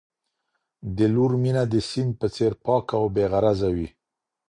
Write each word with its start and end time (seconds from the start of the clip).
د 0.97 0.97
لور 1.13 1.31
مینه 1.41 1.63
د 1.73 1.75
سیند 1.89 2.11
په 2.19 2.27
څېر 2.35 2.51
پاکه 2.65 2.93
او 2.99 3.05
بې 3.15 3.25
غرضه 3.31 3.69
وي 3.75 3.89